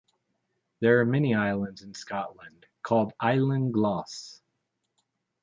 [0.79, 4.41] There are many islands in Scotland called Eilean Glas.